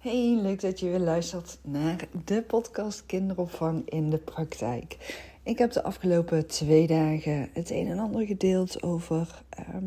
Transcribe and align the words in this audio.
Hey, 0.00 0.38
leuk 0.42 0.60
dat 0.60 0.80
je 0.80 0.88
weer 0.88 0.98
luistert 0.98 1.58
naar 1.62 2.08
de 2.24 2.42
podcast 2.42 3.06
Kinderopvang 3.06 3.88
in 3.88 4.10
de 4.10 4.18
Praktijk. 4.18 4.96
Ik 5.42 5.58
heb 5.58 5.72
de 5.72 5.82
afgelopen 5.82 6.46
twee 6.46 6.86
dagen 6.86 7.48
het 7.52 7.70
een 7.70 7.86
en 7.86 7.98
ander 7.98 8.26
gedeeld 8.26 8.82
over 8.82 9.42
ehm, 9.48 9.84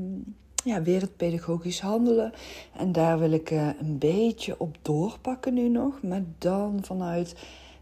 ja, 0.64 0.82
weer 0.82 1.02
het 1.02 1.18
pedagogisch 1.18 1.80
handelen. 1.80 2.34
En 2.78 2.92
daar 2.92 3.20
wil 3.20 3.32
ik 3.32 3.52
uh, 3.52 3.70
een 3.80 3.98
beetje 3.98 4.60
op 4.60 4.78
doorpakken 4.82 5.54
nu 5.54 5.70
nog, 5.70 6.02
maar 6.02 6.24
dan 6.38 6.80
vanuit 6.82 7.36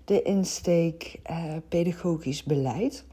de 0.05 0.21
insteek 0.21 1.19
uh, 1.31 1.53
pedagogisch 1.67 2.43
beleid. 2.43 3.05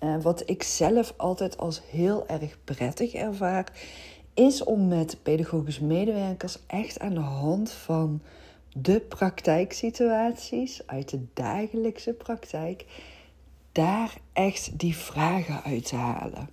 Uh, 0.00 0.22
wat 0.22 0.42
ik 0.50 0.62
zelf 0.62 1.14
altijd 1.16 1.58
als 1.58 1.82
heel 1.90 2.28
erg 2.28 2.58
prettig 2.64 3.14
ervaar, 3.14 3.72
is 4.34 4.64
om 4.64 4.88
met 4.88 5.16
pedagogische 5.22 5.84
medewerkers 5.84 6.58
echt 6.66 7.00
aan 7.00 7.14
de 7.14 7.20
hand 7.20 7.70
van 7.70 8.20
de 8.76 9.00
praktijksituaties 9.00 10.86
uit 10.86 11.08
de 11.08 11.20
dagelijkse 11.34 12.12
praktijk, 12.12 12.84
daar 13.72 14.18
echt 14.32 14.78
die 14.78 14.96
vragen 14.96 15.62
uit 15.62 15.86
te 15.86 15.96
halen. 15.96 16.48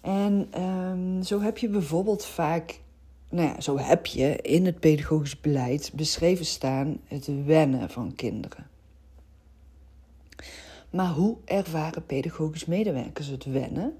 En 0.00 0.62
um, 0.62 1.22
zo 1.22 1.40
heb 1.40 1.58
je 1.58 1.68
bijvoorbeeld 1.68 2.24
vaak, 2.24 2.80
nou 3.28 3.48
ja, 3.48 3.60
zo 3.60 3.78
heb 3.78 4.06
je 4.06 4.36
in 4.36 4.66
het 4.66 4.80
pedagogisch 4.80 5.40
beleid 5.40 5.92
beschreven 5.94 6.46
staan 6.46 7.00
het 7.04 7.44
wennen 7.44 7.90
van 7.90 8.14
kinderen. 8.14 8.66
Maar 10.90 11.10
hoe 11.10 11.36
ervaren 11.44 12.06
pedagogisch 12.06 12.64
medewerkers 12.64 13.26
het 13.26 13.44
wennen? 13.44 13.96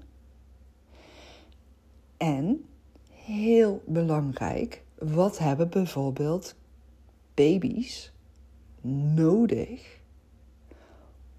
En 2.17 2.65
heel 3.09 3.81
belangrijk, 3.85 4.83
wat 4.99 5.37
hebben 5.37 5.69
bijvoorbeeld 5.69 6.55
baby's 7.33 8.11
nodig 9.15 9.99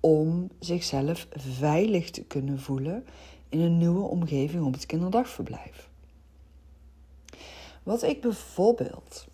om 0.00 0.50
zichzelf 0.58 1.26
veilig 1.30 2.10
te 2.10 2.24
kunnen 2.24 2.60
voelen 2.60 3.04
in 3.48 3.60
een 3.60 3.78
nieuwe 3.78 4.08
omgeving 4.08 4.64
op 4.64 4.72
het 4.72 4.86
kinderdagverblijf? 4.86 5.88
Wat 7.82 8.02
ik 8.02 8.20
bijvoorbeeld 8.20 9.26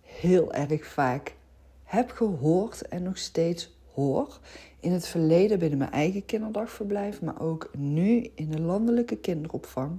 heel 0.00 0.52
erg 0.52 0.86
vaak 0.86 1.36
heb 1.84 2.10
gehoord 2.10 2.88
en 2.88 3.02
nog 3.02 3.18
steeds 3.18 3.76
hoor 3.94 4.40
in 4.80 4.92
het 4.92 5.06
verleden 5.06 5.58
binnen 5.58 5.78
mijn 5.78 5.90
eigen 5.90 6.24
kinderdagverblijf, 6.24 7.22
maar 7.22 7.40
ook 7.40 7.70
nu 7.76 8.30
in 8.34 8.50
de 8.50 8.60
landelijke 8.60 9.16
kinderopvang, 9.16 9.98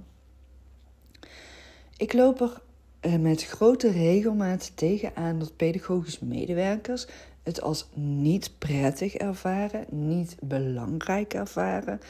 ik 1.98 2.12
loop 2.12 2.40
er 2.40 2.60
eh, 3.00 3.14
met 3.14 3.44
grote 3.44 3.90
regelmaat 3.90 4.72
tegenaan 4.74 5.38
dat 5.38 5.56
pedagogische 5.56 6.24
medewerkers 6.24 7.06
het 7.42 7.60
als 7.60 7.88
niet 7.94 8.50
prettig 8.58 9.14
ervaren, 9.14 9.84
niet 9.88 10.36
belangrijk 10.40 11.34
ervaren, 11.34 12.00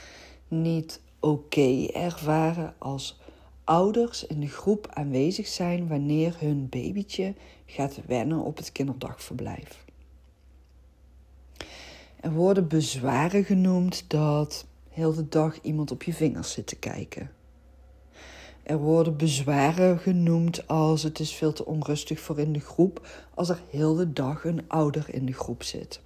niet 0.48 1.00
oké 1.20 1.86
ervaren 1.92 2.74
als 2.78 3.20
ouders 3.64 4.26
in 4.26 4.40
de 4.40 4.48
groep 4.48 4.88
aanwezig 4.92 5.46
zijn 5.46 5.88
wanneer 5.88 6.36
hun 6.38 6.68
babytje 6.68 7.34
gaat 7.66 7.98
wennen 8.06 8.40
op 8.40 8.56
het 8.56 8.72
kinderdagverblijf. 8.72 9.84
Er 12.20 12.32
worden 12.32 12.68
bezwaren 12.68 13.44
genoemd 13.44 14.04
dat 14.10 14.66
heel 14.88 15.14
de 15.14 15.28
dag 15.28 15.58
iemand 15.62 15.90
op 15.90 16.02
je 16.02 16.14
vingers 16.14 16.52
zit 16.52 16.66
te 16.66 16.76
kijken. 16.76 17.30
Er 18.68 18.78
worden 18.78 19.16
bezwaren 19.16 19.98
genoemd 19.98 20.66
als 20.66 21.02
het 21.02 21.18
is 21.18 21.34
veel 21.34 21.52
te 21.52 21.66
onrustig 21.66 22.20
voor 22.20 22.38
in 22.38 22.52
de 22.52 22.60
groep 22.60 23.08
als 23.34 23.48
er 23.48 23.62
heel 23.70 23.94
de 23.94 24.12
dag 24.12 24.44
een 24.44 24.68
ouder 24.68 25.14
in 25.14 25.26
de 25.26 25.32
groep 25.32 25.62
zit. 25.62 26.00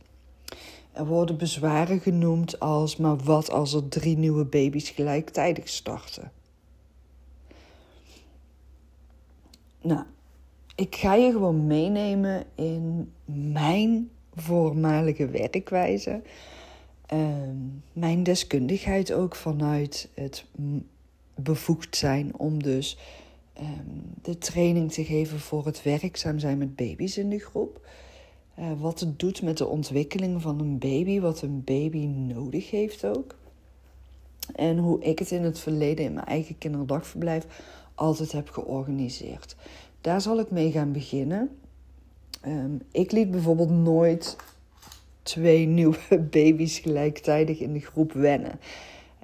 Er 0.92 1.06
worden 1.06 1.36
bezwaren 1.36 2.00
genoemd 2.00 2.60
als 2.60 2.96
maar 2.96 3.16
wat 3.16 3.50
als 3.50 3.72
er 3.72 3.88
drie 3.88 4.16
nieuwe 4.16 4.44
baby's 4.44 4.90
gelijktijdig 4.90 5.68
starten. 5.68 6.32
Nou, 9.80 10.04
ik 10.74 10.96
ga 10.96 11.14
je 11.14 11.32
gewoon 11.32 11.66
meenemen 11.66 12.44
in 12.54 13.12
mijn 13.24 14.10
voormalige 14.34 15.26
werkwijze. 15.26 16.22
Uh, 17.12 17.18
mijn 17.92 18.22
deskundigheid 18.22 19.12
ook 19.12 19.34
vanuit 19.34 20.08
het 20.14 20.44
bevoegd 21.42 21.96
zijn 21.96 22.38
om 22.38 22.62
dus 22.62 22.98
um, 23.58 24.14
de 24.22 24.38
training 24.38 24.92
te 24.92 25.04
geven 25.04 25.40
voor 25.40 25.66
het 25.66 25.82
werkzaam 25.82 26.38
zijn 26.38 26.58
met 26.58 26.76
baby's 26.76 27.16
in 27.16 27.30
de 27.30 27.38
groep. 27.38 27.86
Uh, 28.58 28.66
wat 28.80 29.00
het 29.00 29.18
doet 29.18 29.42
met 29.42 29.58
de 29.58 29.66
ontwikkeling 29.66 30.42
van 30.42 30.60
een 30.60 30.78
baby, 30.78 31.20
wat 31.20 31.42
een 31.42 31.64
baby 31.64 32.06
nodig 32.06 32.70
heeft 32.70 33.04
ook. 33.04 33.34
En 34.54 34.78
hoe 34.78 35.02
ik 35.02 35.18
het 35.18 35.30
in 35.30 35.42
het 35.42 35.58
verleden 35.58 36.04
in 36.04 36.12
mijn 36.12 36.26
eigen 36.26 36.58
kinderdagverblijf 36.58 37.46
altijd 37.94 38.32
heb 38.32 38.50
georganiseerd. 38.50 39.56
Daar 40.00 40.20
zal 40.20 40.38
ik 40.38 40.50
mee 40.50 40.70
gaan 40.70 40.92
beginnen. 40.92 41.50
Um, 42.46 42.82
ik 42.92 43.12
liet 43.12 43.30
bijvoorbeeld 43.30 43.70
nooit 43.70 44.36
twee 45.22 45.66
nieuwe 45.78 46.18
baby's 46.30 46.78
gelijktijdig 46.78 47.58
in 47.58 47.72
de 47.72 47.80
groep 47.80 48.12
wennen. 48.12 48.60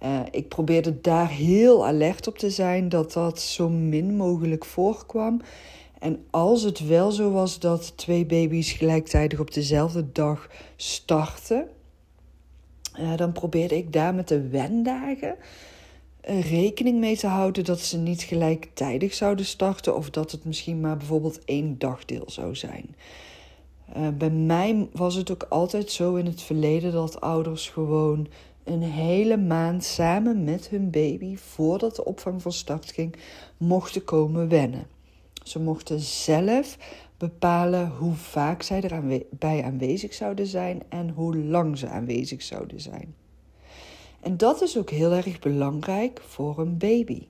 Uh, 0.02 0.20
ik 0.30 0.48
probeerde 0.48 1.00
daar 1.00 1.28
heel 1.28 1.86
alert 1.86 2.26
op 2.26 2.38
te 2.38 2.50
zijn 2.50 2.88
dat 2.88 3.12
dat 3.12 3.40
zo 3.40 3.68
min 3.68 4.16
mogelijk 4.16 4.64
voorkwam. 4.64 5.40
En 5.98 6.24
als 6.30 6.62
het 6.62 6.86
wel 6.86 7.10
zo 7.10 7.30
was 7.30 7.58
dat 7.58 7.96
twee 7.96 8.26
baby's 8.26 8.72
gelijktijdig 8.72 9.40
op 9.40 9.52
dezelfde 9.52 10.12
dag 10.12 10.50
startten, 10.76 11.68
uh, 13.00 13.16
dan 13.16 13.32
probeerde 13.32 13.76
ik 13.76 13.92
daar 13.92 14.14
met 14.14 14.28
de 14.28 14.48
wendagen 14.48 15.36
uh, 16.28 16.50
rekening 16.50 16.98
mee 16.98 17.16
te 17.16 17.26
houden 17.26 17.64
dat 17.64 17.80
ze 17.80 17.98
niet 17.98 18.22
gelijktijdig 18.22 19.14
zouden 19.14 19.46
starten 19.46 19.96
of 19.96 20.10
dat 20.10 20.30
het 20.30 20.44
misschien 20.44 20.80
maar 20.80 20.96
bijvoorbeeld 20.96 21.44
één 21.44 21.78
dagdeel 21.78 22.24
zou 22.26 22.54
zijn. 22.56 22.94
Bij 24.18 24.30
mij 24.30 24.88
was 24.92 25.14
het 25.14 25.30
ook 25.30 25.46
altijd 25.48 25.90
zo 25.90 26.14
in 26.14 26.26
het 26.26 26.42
verleden 26.42 26.92
dat 26.92 27.20
ouders 27.20 27.68
gewoon 27.68 28.28
een 28.68 28.82
hele 28.82 29.36
maand 29.36 29.84
samen 29.84 30.44
met 30.44 30.68
hun 30.68 30.90
baby, 30.90 31.36
voordat 31.36 31.96
de 31.96 32.04
opvang 32.04 32.42
van 32.42 32.52
start 32.52 32.92
ging, 32.92 33.14
mochten 33.56 34.04
komen 34.04 34.48
wennen. 34.48 34.86
Ze 35.42 35.60
mochten 35.60 36.00
zelf 36.00 36.78
bepalen 37.16 37.88
hoe 37.88 38.14
vaak 38.14 38.62
zij 38.62 38.82
erbij 38.82 39.64
aanwezig 39.64 40.14
zouden 40.14 40.46
zijn 40.46 40.82
en 40.88 41.10
hoe 41.10 41.36
lang 41.36 41.78
ze 41.78 41.88
aanwezig 41.88 42.42
zouden 42.42 42.80
zijn. 42.80 43.14
En 44.20 44.36
dat 44.36 44.62
is 44.62 44.78
ook 44.78 44.90
heel 44.90 45.12
erg 45.12 45.38
belangrijk 45.38 46.20
voor 46.26 46.58
een 46.58 46.78
baby. 46.78 47.26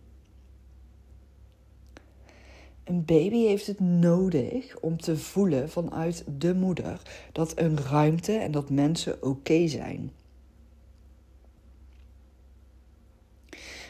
Een 2.85 3.05
baby 3.05 3.47
heeft 3.47 3.67
het 3.67 3.81
nodig 3.81 4.79
om 4.81 4.97
te 5.01 5.17
voelen 5.17 5.71
vanuit 5.71 6.25
de 6.39 6.55
moeder 6.55 7.03
dat 7.33 7.59
een 7.59 7.79
ruimte 7.79 8.33
en 8.33 8.51
dat 8.51 8.71
mensen 8.71 9.23
oké 9.23 9.67
zijn. 9.67 10.13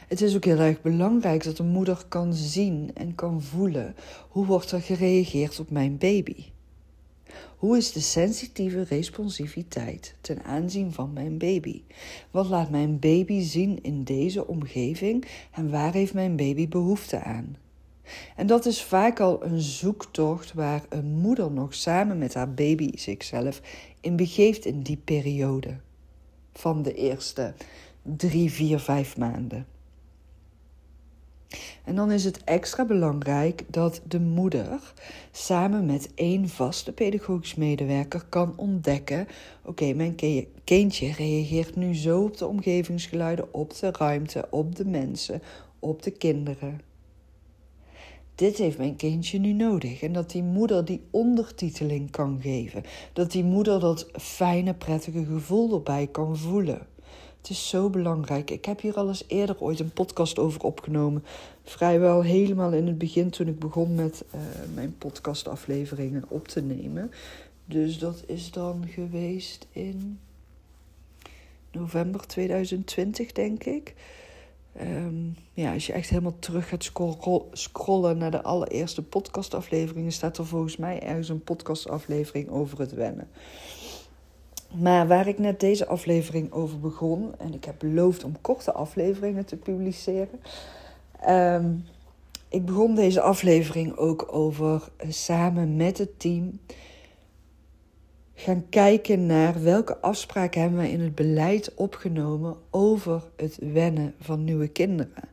Het 0.08 0.20
is 0.20 0.36
ook 0.36 0.44
heel 0.44 0.58
erg 0.58 0.82
belangrijk 0.82 1.44
dat 1.44 1.58
een 1.58 1.66
moeder 1.66 2.04
kan 2.08 2.34
zien 2.34 2.90
en 2.94 3.14
kan 3.14 3.42
voelen 3.42 3.94
hoe 4.28 4.46
wordt 4.46 4.70
er 4.70 4.80
gereageerd 4.80 5.60
op 5.60 5.70
mijn 5.70 5.98
baby. 5.98 6.44
Hoe 7.56 7.76
is 7.76 7.92
de 7.92 8.00
sensitieve 8.00 8.82
responsiviteit 8.82 10.14
ten 10.20 10.44
aanzien 10.44 10.92
van 10.92 11.12
mijn 11.12 11.38
baby? 11.38 11.82
Wat 12.30 12.48
laat 12.48 12.70
mijn 12.70 12.98
baby 12.98 13.40
zien 13.40 13.82
in 13.82 14.04
deze 14.04 14.46
omgeving 14.46 15.24
en 15.50 15.70
waar 15.70 15.92
heeft 15.92 16.14
mijn 16.14 16.36
baby 16.36 16.68
behoefte 16.68 17.20
aan? 17.20 17.56
En 18.36 18.46
dat 18.46 18.66
is 18.66 18.82
vaak 18.82 19.20
al 19.20 19.44
een 19.44 19.60
zoektocht 19.60 20.52
waar 20.52 20.84
een 20.88 21.06
moeder 21.06 21.50
nog 21.50 21.74
samen 21.74 22.18
met 22.18 22.34
haar 22.34 22.54
baby 22.54 22.90
zichzelf 22.94 23.60
in 24.00 24.16
begeeft 24.16 24.64
in 24.64 24.82
die 24.82 25.00
periode 25.04 25.76
van 26.52 26.82
de 26.82 26.94
eerste 26.94 27.54
drie, 28.02 28.52
vier, 28.52 28.78
vijf 28.78 29.16
maanden. 29.16 29.66
En 31.88 31.94
dan 31.94 32.10
is 32.10 32.24
het 32.24 32.44
extra 32.44 32.84
belangrijk 32.84 33.64
dat 33.68 34.00
de 34.08 34.20
moeder 34.20 34.92
samen 35.32 35.86
met 35.86 36.10
één 36.14 36.48
vaste 36.48 36.92
pedagogisch 36.92 37.54
medewerker 37.54 38.24
kan 38.28 38.52
ontdekken: 38.56 39.26
oké, 39.64 39.92
mijn 39.92 40.14
kindje 40.64 41.12
reageert 41.12 41.76
nu 41.76 41.94
zo 41.94 42.22
op 42.22 42.36
de 42.36 42.46
omgevingsgeluiden, 42.46 43.54
op 43.54 43.78
de 43.78 43.90
ruimte, 43.92 44.46
op 44.50 44.76
de 44.76 44.84
mensen, 44.84 45.42
op 45.78 46.02
de 46.02 46.10
kinderen. 46.10 46.80
Dit 48.34 48.58
heeft 48.58 48.78
mijn 48.78 48.96
kindje 48.96 49.38
nu 49.38 49.52
nodig. 49.52 50.02
En 50.02 50.12
dat 50.12 50.30
die 50.30 50.42
moeder 50.42 50.84
die 50.84 51.02
ondertiteling 51.10 52.10
kan 52.10 52.38
geven. 52.42 52.82
Dat 53.12 53.30
die 53.30 53.44
moeder 53.44 53.80
dat 53.80 54.08
fijne, 54.12 54.74
prettige 54.74 55.24
gevoel 55.24 55.74
erbij 55.74 56.06
kan 56.06 56.36
voelen. 56.36 56.86
Het 57.48 57.56
is 57.56 57.68
zo 57.68 57.90
belangrijk. 57.90 58.50
Ik 58.50 58.64
heb 58.64 58.80
hier 58.80 58.94
al 58.94 59.08
eens 59.08 59.24
eerder 59.26 59.60
ooit 59.60 59.80
een 59.80 59.90
podcast 59.90 60.38
over 60.38 60.62
opgenomen. 60.62 61.24
Vrijwel 61.64 62.22
helemaal 62.22 62.72
in 62.72 62.86
het 62.86 62.98
begin 62.98 63.30
toen 63.30 63.46
ik 63.46 63.58
begon 63.58 63.94
met 63.94 64.24
uh, 64.34 64.40
mijn 64.74 64.98
podcastafleveringen 64.98 66.24
op 66.28 66.48
te 66.48 66.60
nemen. 66.60 67.10
Dus 67.64 67.98
dat 67.98 68.22
is 68.26 68.50
dan 68.50 68.84
geweest 68.88 69.66
in 69.72 70.20
november 71.72 72.26
2020, 72.26 73.32
denk 73.32 73.64
ik. 73.64 73.94
Um, 74.80 75.36
ja, 75.52 75.72
als 75.72 75.86
je 75.86 75.92
echt 75.92 76.08
helemaal 76.08 76.38
terug 76.38 76.68
gaat 76.68 76.92
scrollen 77.52 78.18
naar 78.18 78.30
de 78.30 78.42
allereerste 78.42 79.02
podcastafleveringen, 79.02 80.12
staat 80.12 80.38
er 80.38 80.46
volgens 80.46 80.76
mij 80.76 81.02
ergens 81.02 81.28
een 81.28 81.44
podcastaflevering 81.44 82.48
over 82.48 82.78
het 82.78 82.92
wennen. 82.92 83.28
Maar 84.74 85.06
waar 85.06 85.28
ik 85.28 85.38
net 85.38 85.60
deze 85.60 85.86
aflevering 85.86 86.52
over 86.52 86.80
begon, 86.80 87.34
en 87.38 87.54
ik 87.54 87.64
heb 87.64 87.74
beloofd 87.78 88.24
om 88.24 88.40
korte 88.40 88.72
afleveringen 88.72 89.44
te 89.44 89.56
publiceren. 89.56 90.40
Um, 91.28 91.84
ik 92.48 92.64
begon 92.64 92.94
deze 92.94 93.20
aflevering 93.20 93.96
ook 93.96 94.28
over 94.30 94.88
uh, 95.04 95.10
samen 95.10 95.76
met 95.76 95.98
het 95.98 96.20
team 96.20 96.60
gaan 98.34 98.68
kijken 98.68 99.26
naar 99.26 99.62
welke 99.62 99.98
afspraken 99.98 100.60
hebben 100.60 100.80
we 100.80 100.90
in 100.90 101.00
het 101.00 101.14
beleid 101.14 101.74
opgenomen 101.74 102.56
over 102.70 103.22
het 103.36 103.58
wennen 103.72 104.14
van 104.20 104.44
nieuwe 104.44 104.68
kinderen. 104.68 105.28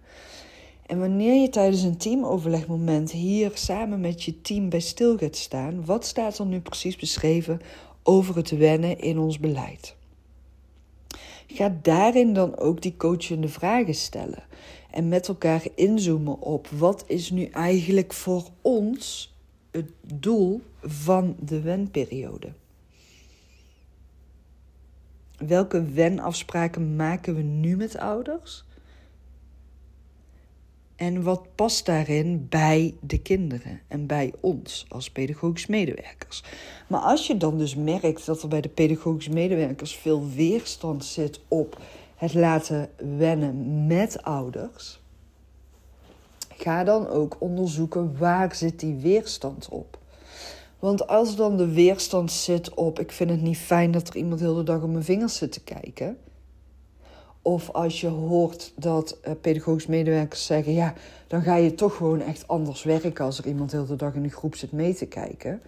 En 0.86 1.00
wanneer 1.00 1.42
je 1.42 1.50
tijdens 1.50 1.82
een 1.82 1.98
teamoverlegmoment 1.98 3.12
hier 3.12 3.52
samen 3.54 4.02
met 4.02 4.24
je 4.24 4.42
team 4.42 4.70
bij 4.70 4.80
stil 4.80 5.18
gaat 5.18 5.36
staan, 5.36 5.86
wat 5.86 6.06
staat 6.06 6.38
er 6.38 6.46
nu 6.46 6.60
precies 6.60 6.96
beschreven 6.96 7.62
over 8.07 8.36
het 8.36 8.50
wennen 8.50 9.00
in 9.00 9.19
ons 9.19 9.40
beleid. 9.40 9.96
Ga 11.48 11.78
daarin 11.81 12.34
dan 12.34 12.57
ook 12.57 12.81
die 12.81 12.98
coachende 12.98 13.48
vragen 13.48 13.96
stellen 13.96 14.44
en 14.92 15.07
met 15.07 15.28
elkaar 15.28 15.63
inzoomen 15.75 16.40
op 16.40 16.68
wat 16.68 17.04
is 17.07 17.30
nu 17.30 17.46
eigenlijk 17.46 18.13
voor 18.13 18.44
ons 18.62 19.34
het 19.72 19.92
doel 20.02 20.62
van 20.81 21.36
de 21.40 21.62
wenperiode. 21.62 22.54
Welke 25.38 25.84
wenafspraken 25.84 26.96
maken 26.96 27.36
we 27.36 27.41
nu 27.41 27.75
met 27.75 27.98
ouders? 27.98 28.65
En 30.96 31.24
wat 31.24 31.56
past 31.56 31.86
daarin 31.86 32.48
bij 32.50 32.96
de 33.02 33.18
kinderen 33.18 33.82
en 33.88 34.06
bij 34.06 34.34
ons 34.40 34.86
als 34.90 35.12
pedagogisch 35.12 35.66
medewerkers? 35.66 36.44
Maar 36.88 37.00
als 37.00 37.28
je 37.28 37.38
dan 37.38 37.58
dus 37.58 37.75
merkt 37.75 38.25
dat 38.25 38.42
er 38.42 38.48
bij 38.48 38.62
de 38.62 38.70
pedagogisch 38.70 39.30
medewerkers 39.30 39.96
veel 39.96 40.30
weerstand 40.30 41.06
zit 41.06 41.40
op 41.48 41.82
het 42.16 42.34
laten 42.34 42.90
wennen 43.18 43.86
met 43.88 44.24
ouders, 44.24 45.00
ga 46.58 46.84
dan 46.84 47.08
ook 47.08 47.36
onderzoeken 47.40 48.18
waar 48.18 48.56
zit 48.56 48.80
die 48.80 48.96
weerstand 48.96 49.70
op. 49.70 49.98
Want 50.80 51.08
als 51.08 51.36
dan 51.36 51.58
de 51.58 51.72
weerstand 51.72 52.32
zit 52.32 52.74
op 52.74 53.00
ik 53.00 53.12
vind 53.12 53.30
het 53.30 53.42
niet 53.42 53.58
fijn 53.58 53.92
dat 53.92 54.08
er 54.08 54.16
iemand 54.16 54.40
heel 54.40 54.56
de 54.56 54.64
dag 54.64 54.82
op 54.82 54.90
mijn 54.90 55.04
vingers 55.04 55.36
zit 55.38 55.52
te 55.52 55.64
kijken, 55.64 56.18
of 57.46 57.72
als 57.72 58.02
je 58.02 58.08
hoort 58.08 58.74
dat 58.75 59.18
uh, 59.28 59.34
pedagogisch 59.42 59.86
medewerkers 59.86 60.46
zeggen: 60.46 60.74
ja, 60.74 60.94
dan 61.28 61.42
ga 61.42 61.56
je 61.56 61.75
toch 61.75 61.96
gewoon 61.96 62.22
echt 62.22 62.48
anders 62.48 62.84
werken 62.84 63.25
als 63.25 63.38
er 63.38 63.48
iemand 63.48 63.72
heel 63.72 63.86
de 63.86 63.96
dag 63.96 64.14
in 64.14 64.24
de 64.24 64.30
groep 64.30 64.56
zit 64.56 64.72
mee 64.72 64.94
te 64.94 65.06
kijken. 65.06 65.62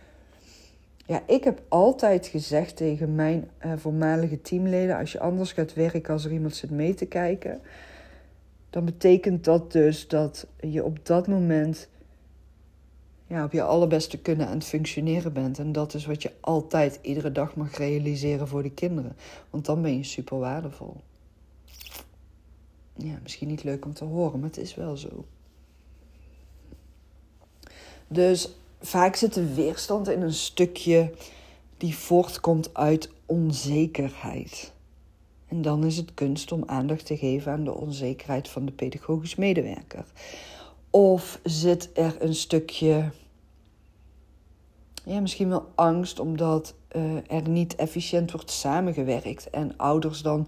Ja, 1.05 1.21
ik 1.25 1.43
heb 1.43 1.61
altijd 1.67 2.27
gezegd 2.27 2.75
tegen 2.75 3.15
mijn 3.15 3.49
uh, 3.65 3.71
voormalige 3.75 4.41
teamleden: 4.41 4.97
als 4.97 5.11
je 5.11 5.19
anders 5.19 5.51
gaat 5.51 5.73
werken 5.73 6.13
als 6.13 6.25
er 6.25 6.31
iemand 6.31 6.55
zit 6.55 6.71
mee 6.71 6.93
te 6.93 7.05
kijken, 7.05 7.61
dan 8.69 8.85
betekent 8.85 9.43
dat 9.43 9.71
dus 9.71 10.07
dat 10.07 10.47
je 10.59 10.83
op 10.83 11.05
dat 11.05 11.27
moment 11.27 11.87
ja, 13.27 13.43
op 13.43 13.51
je 13.51 13.63
allerbeste 13.63 14.17
kunnen 14.17 14.47
aan 14.47 14.57
het 14.57 14.65
functioneren 14.65 15.33
bent. 15.33 15.59
En 15.59 15.71
dat 15.71 15.93
is 15.93 16.05
wat 16.05 16.21
je 16.21 16.31
altijd 16.39 16.99
iedere 17.01 17.31
dag 17.31 17.55
mag 17.55 17.77
realiseren 17.77 18.47
voor 18.47 18.63
de 18.63 18.71
kinderen. 18.71 19.15
Want 19.49 19.65
dan 19.65 19.81
ben 19.81 19.97
je 19.97 20.03
super 20.03 20.39
waardevol 20.39 20.95
ja, 22.97 23.19
misschien 23.23 23.47
niet 23.47 23.63
leuk 23.63 23.85
om 23.85 23.93
te 23.93 24.03
horen, 24.03 24.39
maar 24.39 24.49
het 24.49 24.57
is 24.57 24.75
wel 24.75 24.97
zo. 24.97 25.25
Dus 28.07 28.49
vaak 28.81 29.15
zit 29.15 29.33
de 29.33 29.53
weerstand 29.53 30.09
in 30.09 30.21
een 30.21 30.33
stukje 30.33 31.13
die 31.77 31.95
voortkomt 31.95 32.73
uit 32.73 33.09
onzekerheid. 33.25 34.73
En 35.47 35.61
dan 35.61 35.85
is 35.85 35.97
het 35.97 36.13
kunst 36.13 36.51
om 36.51 36.63
aandacht 36.65 37.05
te 37.05 37.17
geven 37.17 37.51
aan 37.51 37.63
de 37.63 37.73
onzekerheid 37.73 38.49
van 38.49 38.65
de 38.65 38.71
pedagogisch 38.71 39.35
medewerker. 39.35 40.05
Of 40.89 41.39
zit 41.43 41.89
er 41.93 42.15
een 42.19 42.35
stukje 42.35 43.11
ja, 45.07 45.19
misschien 45.19 45.49
wel 45.49 45.71
angst 45.75 46.19
omdat 46.19 46.73
uh, 46.95 47.31
er 47.31 47.49
niet 47.49 47.75
efficiënt 47.75 48.31
wordt 48.31 48.51
samengewerkt 48.51 49.49
en 49.49 49.77
ouders 49.77 50.21
dan 50.21 50.47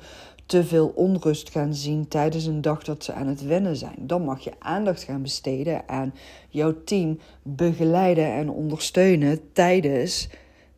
te 0.50 0.64
veel 0.64 0.88
onrust 0.88 1.50
gaan 1.50 1.74
zien 1.74 2.08
tijdens 2.08 2.46
een 2.46 2.62
dag 2.62 2.84
dat 2.84 3.04
ze 3.04 3.14
aan 3.14 3.28
het 3.28 3.42
wennen 3.42 3.76
zijn. 3.76 3.96
Dan 3.98 4.24
mag 4.24 4.40
je 4.40 4.52
aandacht 4.60 5.04
gaan 5.04 5.22
besteden 5.22 5.90
aan 5.90 6.14
jouw 6.50 6.84
team 6.84 7.20
begeleiden 7.44 8.34
en 8.34 8.50
ondersteunen 8.50 9.40
tijdens 9.54 10.30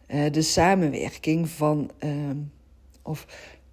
uh, 0.08 0.32
de 0.32 0.42
samenwerking 0.42 1.50
van. 1.50 1.92
Uh, 2.04 2.12
of 3.02 3.26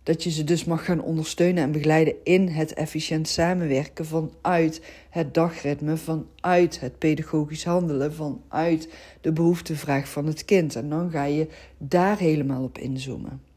dat 0.02 0.22
je 0.22 0.30
ze 0.30 0.44
dus 0.44 0.64
mag 0.64 0.84
gaan 0.84 1.02
ondersteunen 1.02 1.62
en 1.62 1.72
begeleiden 1.72 2.14
in 2.24 2.48
het 2.48 2.74
efficiënt 2.74 3.28
samenwerken 3.28 4.06
vanuit 4.06 4.82
het 5.10 5.34
dagritme, 5.34 5.96
vanuit 5.96 6.80
het 6.80 6.98
pedagogisch 6.98 7.64
handelen, 7.64 8.14
vanuit 8.14 8.88
de 9.20 9.32
behoeftevraag 9.32 10.08
van 10.08 10.26
het 10.26 10.44
kind. 10.44 10.76
En 10.76 10.88
dan 10.88 11.10
ga 11.10 11.24
je 11.24 11.48
daar 11.78 12.18
helemaal 12.18 12.62
op 12.62 12.78
inzoomen. 12.78 13.47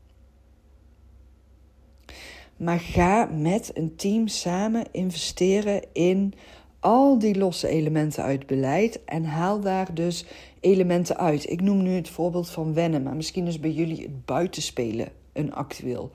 Maar 2.61 2.79
ga 2.79 3.25
met 3.25 3.71
een 3.73 3.95
team 3.95 4.27
samen 4.27 4.85
investeren 4.91 5.83
in 5.93 6.33
al 6.79 7.19
die 7.19 7.37
losse 7.37 7.67
elementen 7.67 8.23
uit 8.23 8.47
beleid 8.47 9.03
en 9.05 9.23
haal 9.23 9.59
daar 9.59 9.93
dus 9.93 10.25
elementen 10.59 11.17
uit. 11.17 11.49
Ik 11.49 11.61
noem 11.61 11.83
nu 11.83 11.89
het 11.89 12.09
voorbeeld 12.09 12.49
van 12.49 12.73
wennen, 12.73 13.03
maar 13.03 13.15
misschien 13.15 13.47
is 13.47 13.59
bij 13.59 13.71
jullie 13.71 14.01
het 14.01 14.25
buitenspelen 14.25 15.07
een 15.33 15.53
actueel 15.53 16.11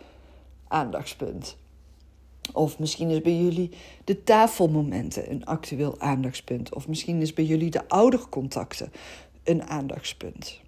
aandachtspunt. 0.68 1.56
Of 2.52 2.78
misschien 2.78 3.10
is 3.10 3.20
bij 3.20 3.36
jullie 3.36 3.70
de 4.04 4.22
tafelmomenten 4.22 5.30
een 5.30 5.44
actueel 5.44 6.00
aandachtspunt. 6.00 6.74
Of 6.74 6.88
misschien 6.88 7.20
is 7.20 7.32
bij 7.32 7.44
jullie 7.44 7.70
de 7.70 7.88
oudercontacten 7.88 8.92
een 9.44 9.62
aandachtspunt. 9.62 10.60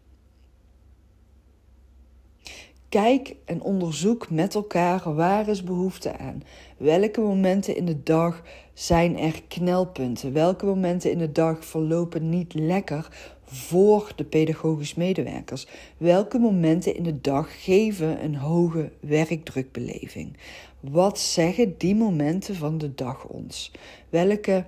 Kijk 2.89 3.35
en 3.45 3.63
onderzoek 3.63 4.31
met 4.31 4.55
elkaar 4.55 5.15
waar 5.15 5.49
is 5.49 5.63
behoefte 5.63 6.19
aan. 6.19 6.43
Welke 6.77 7.21
momenten 7.21 7.77
in 7.77 7.87
de 7.87 8.03
dag 8.03 8.43
zijn 8.73 9.19
er 9.19 9.43
knelpunten? 9.49 10.33
Welke 10.33 10.67
momenten 10.67 11.11
in 11.11 11.19
de 11.19 11.33
dag 11.33 11.65
verlopen 11.65 12.29
niet 12.29 12.55
lekker 12.55 13.09
voor 13.45 14.13
de 14.17 14.25
pedagogisch 14.25 14.95
medewerkers? 14.95 15.67
Welke 15.97 16.39
momenten 16.39 16.97
in 16.97 17.03
de 17.03 17.21
dag 17.21 17.65
geven 17.65 18.25
een 18.25 18.37
hoge 18.37 18.91
werkdrukbeleving? 19.01 20.37
Wat 20.81 21.19
zeggen 21.19 21.75
die 21.79 21.95
momenten 21.95 22.55
van 22.55 22.79
de 22.79 22.95
dag 22.95 23.27
ons? 23.27 23.73
Welke 24.09 24.65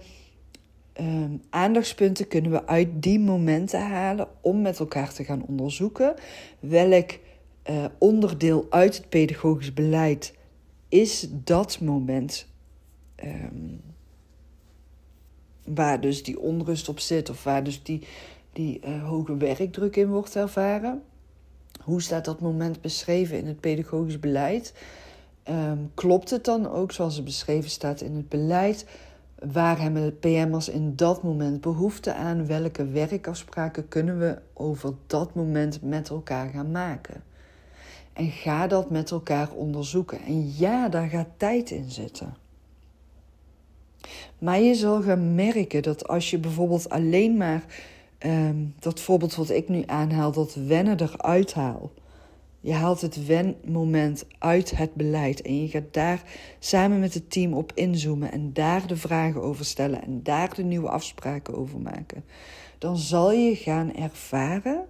ehm, 0.92 1.36
aandachtspunten 1.50 2.28
kunnen 2.28 2.50
we 2.50 2.66
uit 2.66 2.88
die 2.92 3.20
momenten 3.20 3.80
halen 3.80 4.28
om 4.40 4.62
met 4.62 4.78
elkaar 4.78 5.12
te 5.12 5.24
gaan 5.24 5.44
onderzoeken? 5.46 6.14
Welk 6.58 7.18
uh, 7.70 7.84
onderdeel 7.98 8.66
uit 8.70 8.96
het 8.96 9.08
pedagogisch 9.08 9.74
beleid 9.74 10.34
is 10.88 11.28
dat 11.30 11.80
moment 11.80 12.46
um, 13.24 13.80
waar 15.64 16.00
dus 16.00 16.22
die 16.22 16.40
onrust 16.40 16.88
op 16.88 17.00
zit 17.00 17.30
of 17.30 17.44
waar 17.44 17.64
dus 17.64 17.82
die, 17.82 18.06
die 18.52 18.80
uh, 18.84 19.08
hoge 19.08 19.36
werkdruk 19.36 19.96
in 19.96 20.08
wordt 20.08 20.36
ervaren. 20.36 21.02
Hoe 21.82 22.02
staat 22.02 22.24
dat 22.24 22.40
moment 22.40 22.80
beschreven 22.80 23.38
in 23.38 23.46
het 23.46 23.60
pedagogisch 23.60 24.18
beleid? 24.20 24.74
Um, 25.48 25.90
klopt 25.94 26.30
het 26.30 26.44
dan 26.44 26.70
ook 26.70 26.92
zoals 26.92 27.16
het 27.16 27.24
beschreven 27.24 27.70
staat 27.70 28.00
in 28.00 28.16
het 28.16 28.28
beleid? 28.28 28.86
Waar 29.52 29.80
hebben 29.80 30.04
de 30.04 30.12
PM'ers 30.12 30.68
in 30.68 30.96
dat 30.96 31.22
moment 31.22 31.60
behoefte 31.60 32.14
aan? 32.14 32.46
Welke 32.46 32.86
werkafspraken 32.86 33.88
kunnen 33.88 34.18
we 34.18 34.38
over 34.52 34.94
dat 35.06 35.34
moment 35.34 35.82
met 35.82 36.08
elkaar 36.08 36.48
gaan 36.48 36.70
maken? 36.70 37.22
En 38.12 38.30
ga 38.30 38.66
dat 38.66 38.90
met 38.90 39.10
elkaar 39.10 39.50
onderzoeken. 39.50 40.20
En 40.22 40.52
ja, 40.56 40.88
daar 40.88 41.08
gaat 41.08 41.28
tijd 41.36 41.70
in 41.70 41.90
zitten. 41.90 42.34
Maar 44.38 44.60
je 44.60 44.74
zal 44.74 45.02
gaan 45.02 45.34
merken 45.34 45.82
dat 45.82 46.08
als 46.08 46.30
je 46.30 46.38
bijvoorbeeld 46.38 46.88
alleen 46.88 47.36
maar 47.36 47.64
um, 48.26 48.74
dat 48.78 49.00
voorbeeld 49.00 49.34
wat 49.34 49.50
ik 49.50 49.68
nu 49.68 49.82
aanhaal, 49.86 50.32
dat 50.32 50.54
wennen 50.54 51.00
eruit 51.00 51.54
haal. 51.54 51.92
Je 52.60 52.72
haalt 52.72 53.00
het 53.00 53.26
wenmoment 53.26 54.24
uit 54.38 54.76
het 54.76 54.94
beleid 54.94 55.42
en 55.42 55.62
je 55.62 55.68
gaat 55.68 55.92
daar 55.92 56.22
samen 56.58 57.00
met 57.00 57.14
het 57.14 57.30
team 57.30 57.52
op 57.52 57.72
inzoomen 57.74 58.32
en 58.32 58.52
daar 58.52 58.86
de 58.86 58.96
vragen 58.96 59.42
over 59.42 59.64
stellen 59.64 60.02
en 60.02 60.22
daar 60.22 60.54
de 60.54 60.62
nieuwe 60.62 60.88
afspraken 60.88 61.54
over 61.54 61.80
maken. 61.80 62.24
Dan 62.78 62.96
zal 62.96 63.32
je 63.32 63.56
gaan 63.56 63.94
ervaren 63.94 64.84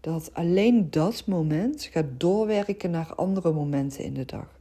dat 0.00 0.30
alleen 0.32 0.90
dat 0.90 1.26
moment 1.26 1.88
gaat 1.92 2.06
doorwerken 2.16 2.90
naar 2.90 3.14
andere 3.14 3.52
momenten 3.52 4.04
in 4.04 4.14
de 4.14 4.24
dag. 4.24 4.58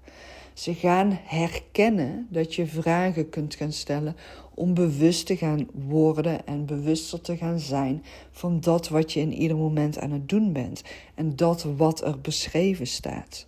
Ze 0.54 0.74
gaan 0.74 1.20
herkennen 1.24 2.28
dat 2.30 2.56
je 2.56 2.68
vragen 2.68 3.30
kunt 3.30 3.56
gaan 3.56 3.72
stellen 3.72 4.16
om 4.54 4.74
bewust 4.74 5.26
te 5.26 5.38
gaan 5.38 5.68
worden 5.74 6.48
en 6.48 6.66
bewuster 6.66 7.22
te 7.22 7.38
gaan 7.38 7.60
zijn 7.60 8.04
van 8.32 8.60
dat 8.60 8.90
wat 8.90 9.14
je 9.14 9.20
in 9.20 9.34
ieder 9.34 9.58
moment 9.58 10.00
aan 10.00 10.12
het 10.12 10.30
doen 10.30 10.54
bent 10.54 10.84
en 11.16 11.36
dat 11.36 11.64
wat 11.78 12.06
er 12.06 12.22
beschreven 12.22 12.88
staat. 12.88 13.48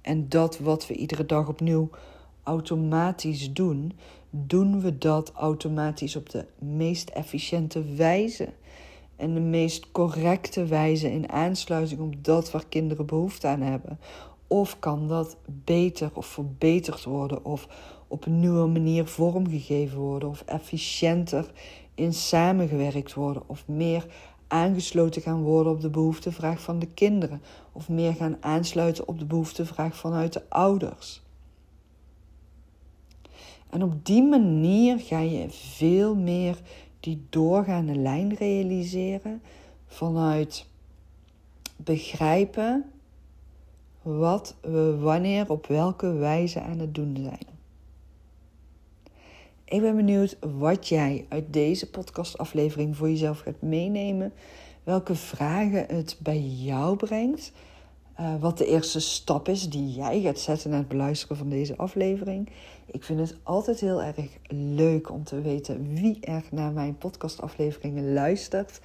En 0.00 0.28
dat 0.28 0.58
wat 0.58 0.86
we 0.86 0.94
iedere 0.94 1.26
dag 1.26 1.48
opnieuw 1.48 1.90
automatisch 2.42 3.52
doen, 3.52 3.92
doen 4.30 4.80
we 4.80 4.98
dat 4.98 5.32
automatisch 5.32 6.16
op 6.16 6.30
de 6.30 6.44
meest 6.58 7.08
efficiënte 7.08 7.84
wijze 7.94 8.48
en 9.16 9.34
de 9.34 9.40
meest 9.40 9.90
correcte 9.92 10.64
wijze 10.64 11.12
in 11.12 11.30
aansluiting 11.30 12.00
op 12.00 12.24
dat 12.24 12.50
waar 12.50 12.66
kinderen 12.68 13.06
behoefte 13.06 13.46
aan 13.46 13.60
hebben? 13.60 13.98
Of 14.46 14.78
kan 14.78 15.08
dat 15.08 15.36
beter 15.44 16.10
of 16.14 16.26
verbeterd 16.26 17.04
worden 17.04 17.44
of 17.44 17.68
op 18.08 18.26
een 18.26 18.40
nieuwe 18.40 18.66
manier 18.66 19.06
vormgegeven 19.06 19.98
worden 19.98 20.28
of 20.28 20.42
efficiënter 20.46 21.50
in 21.94 22.12
samengewerkt 22.12 23.14
worden 23.14 23.42
of 23.46 23.68
meer 23.68 24.06
aangesloten 24.48 25.22
gaan 25.22 25.42
worden 25.42 25.72
op 25.72 25.80
de 25.80 25.90
behoeftevraag 25.90 26.60
van 26.60 26.78
de 26.78 26.86
kinderen 26.86 27.42
of 27.72 27.88
meer 27.88 28.14
gaan 28.14 28.36
aansluiten 28.40 29.08
op 29.08 29.18
de 29.18 29.24
behoeftevraag 29.24 29.96
vanuit 29.96 30.32
de 30.32 30.42
ouders? 30.48 31.24
En 33.70 33.82
op 33.82 34.04
die 34.04 34.22
manier 34.22 35.00
ga 35.00 35.18
je 35.18 35.46
veel 35.50 36.14
meer 36.14 36.58
die 37.00 37.26
doorgaande 37.30 37.94
lijn 37.94 38.34
realiseren 38.34 39.42
vanuit 39.86 40.66
begrijpen 41.76 42.84
wat 44.02 44.56
we 44.60 44.96
wanneer 44.96 45.50
op 45.50 45.66
welke 45.66 46.12
wijze 46.12 46.60
aan 46.60 46.78
het 46.78 46.94
doen 46.94 47.16
zijn. 47.22 47.54
Ik 49.64 49.80
ben 49.80 49.96
benieuwd 49.96 50.36
wat 50.40 50.88
jij 50.88 51.26
uit 51.28 51.52
deze 51.52 51.90
podcastaflevering 51.90 52.96
voor 52.96 53.08
jezelf 53.08 53.38
gaat 53.38 53.62
meenemen. 53.62 54.32
Welke 54.84 55.14
vragen 55.14 55.86
het 55.88 56.16
bij 56.22 56.40
jou 56.40 56.96
brengt. 56.96 57.52
Uh, 58.20 58.34
wat 58.40 58.58
de 58.58 58.66
eerste 58.66 59.00
stap 59.00 59.48
is 59.48 59.68
die 59.68 59.92
jij 59.92 60.20
gaat 60.20 60.38
zetten 60.38 60.70
na 60.70 60.76
het 60.76 60.88
beluisteren 60.88 61.36
van 61.36 61.48
deze 61.48 61.76
aflevering. 61.76 62.48
Ik 62.86 63.04
vind 63.04 63.18
het 63.18 63.36
altijd 63.42 63.80
heel 63.80 64.02
erg 64.02 64.28
leuk 64.48 65.10
om 65.10 65.24
te 65.24 65.40
weten 65.40 65.94
wie 65.94 66.20
er 66.20 66.42
naar 66.50 66.72
mijn 66.72 66.98
podcastafleveringen 66.98 68.12
luistert. 68.12 68.80